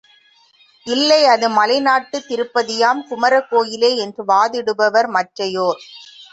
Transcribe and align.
இல்லை 0.87 1.25
அது 1.25 1.47
மலைநாட்டுத் 1.49 2.27
திருப்பதியாம் 2.27 3.03
குமர 3.07 3.43
கோயிலே 3.43 3.95
என்று 3.97 4.25
வாதிடுபவர் 4.25 5.09
மற்றையோர். 5.09 5.81